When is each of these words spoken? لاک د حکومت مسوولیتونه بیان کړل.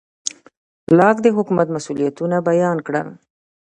لاک 0.97 1.17
د 1.25 1.27
حکومت 1.37 1.67
مسوولیتونه 1.75 2.37
بیان 2.49 2.77
کړل. 2.87 3.07